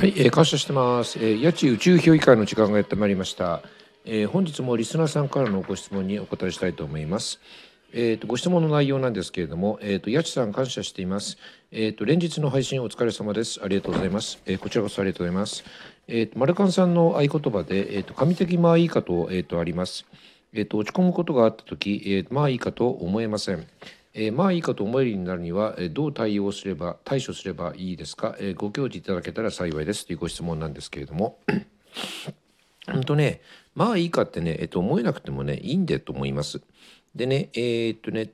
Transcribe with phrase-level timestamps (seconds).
[0.00, 1.18] はい、えー、感謝してます。
[1.18, 3.60] えー、八千宇宙評議会の時間がやってまいりました。
[4.06, 7.38] えー、本日もリスナーさんからのご質問にお答えしたいと思います。
[7.92, 11.36] えーと、ご質問の内容なんですけれども、えーと、八千さん感謝しています。
[11.70, 13.60] えーと、連日の配信お疲れ様です。
[13.62, 14.40] ありがとうございます。
[14.46, 15.64] えー、こちらこそありがとうございます。
[16.08, 20.06] えー、とマルカンさんの合言葉で、えー、と神的まあいいかと,、えー、とあります。
[20.54, 23.66] えー、と落ち込むことがあった時、えー、まあいいかと思えません。
[24.12, 31.38] えー、まあいいかと思えるようになるには、え、どう対応すれば対処すればいいですか、え、ご教示いただけたら幸いですというご質問なんですけれども
[32.86, 33.40] 本当ね
[33.74, 36.60] まあいいかってね、えー、と思えなくてもねいいんでと思います。
[37.14, 38.30] でねえー、っとね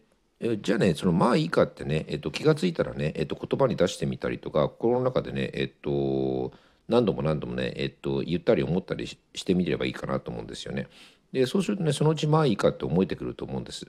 [0.61, 6.53] じゃあねそのまあいいかってね、えー、と気が付いたらね、えー、と言葉に出してみたりとか心の中でねえっ、と
[6.89, 10.87] 何度も何度もね、えっと、言ったり思ったりしてみればいいかなと思うんですよね。
[11.33, 13.87] でそうするとねそのうちまあいいかって思えてくると思うんです。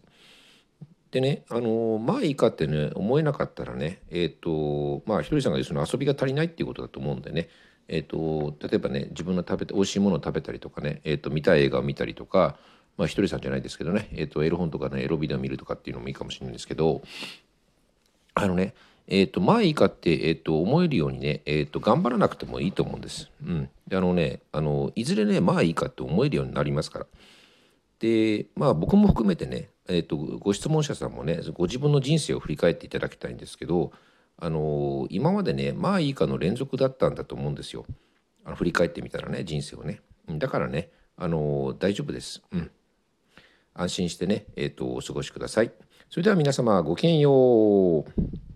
[1.12, 7.48] でね、あのまあいいかってね思えなかったらねえっ、ー、とまあひとりさんがその遊びが足りないっていうことだと思うんでね
[7.88, 12.58] えっ、ー、と例えばね自分の食べて美味しいものを食べたりとかね、えーと、見たい映画を見たりとか
[12.98, 17.02] まあひとりさんじゃないですけどね、えーと、エロ本とかねエロビデオ見るとかっていうのもいいかもしれないんですけど
[18.34, 18.74] あのね
[19.08, 23.32] えっ、とまあいいかって、えーと、思えるようにね、えー、と頑張らなくてもいいと思うんです。
[23.42, 27.06] うん、であのねあのいずれねまあいいかって思えるようになりますから。
[28.00, 33.92] でまあ僕も含めてね、えーと、ご質問者さんもねご自分の人生を振り返っていただきたいんですけど
[34.38, 37.86] あの今までねまあいいかの連続だったんだと思うんですよ。
[38.46, 40.02] あの振り返ってみたらね人生をね。
[40.30, 42.72] だからねあの大丈夫です、うん、
[43.74, 45.72] 安心してね、えー、とお過ごしください。
[46.10, 48.47] それでは皆様ごきげんよう。